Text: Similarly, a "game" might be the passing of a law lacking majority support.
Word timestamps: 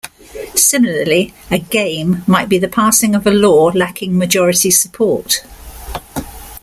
Similarly, 0.55 1.31
a 1.51 1.59
"game" 1.59 2.23
might 2.25 2.49
be 2.49 2.57
the 2.57 2.67
passing 2.67 3.13
of 3.13 3.27
a 3.27 3.29
law 3.29 3.65
lacking 3.71 4.17
majority 4.17 4.71
support. 4.71 5.43